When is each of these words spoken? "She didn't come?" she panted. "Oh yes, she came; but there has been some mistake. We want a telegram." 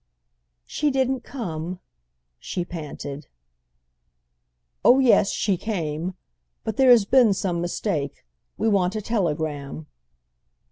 "She 0.65 0.89
didn't 0.89 1.19
come?" 1.19 1.79
she 2.39 2.65
panted. 2.65 3.27
"Oh 4.83 4.97
yes, 4.97 5.29
she 5.29 5.57
came; 5.57 6.15
but 6.63 6.75
there 6.77 6.89
has 6.89 7.05
been 7.05 7.35
some 7.35 7.61
mistake. 7.61 8.25
We 8.57 8.67
want 8.67 8.95
a 8.95 9.01
telegram." 9.03 9.85